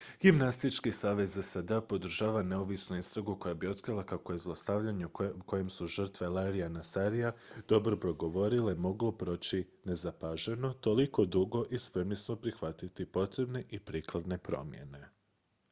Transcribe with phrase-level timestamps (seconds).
[0.21, 5.09] gimnastički savez sad-a podržava neovisnu istragu koja bi otkrila kako je zlostavljanje o
[5.45, 7.31] kojem su žrtve larryja nassara
[7.69, 15.11] hrabro progovorile moglo proći nezapaženo toliko dugo i spremni smo prihvatiti potrebne i prikladne promjene